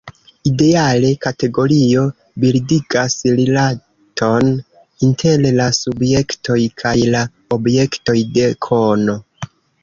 [0.49, 2.05] Ideale, kategorio
[2.43, 4.49] bildigas rilaton
[5.09, 7.23] inter la subjektoj kaj la
[7.59, 9.17] objektoj de kono.